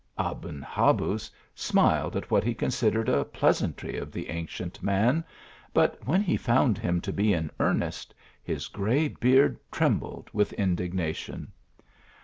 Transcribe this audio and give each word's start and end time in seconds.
Aben 0.17 0.63
Habuz 0.63 1.29
smiled 1.53 2.15
at 2.15 2.31
what 2.31 2.43
he 2.43 2.55
considered 2.55 3.07
a 3.07 3.23
pleas 3.23 3.61
antry 3.61 4.01
of 4.01 4.11
the 4.11 4.31
ancient 4.31 4.81
man; 4.81 5.23
but 5.75 5.99
when 6.07 6.23
he 6.23 6.37
found 6.37 6.79
him 6.79 6.99
to 7.01 7.13
be 7.13 7.33
in 7.33 7.51
earnest, 7.59 8.15
his 8.41 8.67
gray 8.67 9.09
beard 9.09 9.59
trembled 9.71 10.27
with 10.33 10.55
indig 10.57 10.93
nation. 10.93 11.51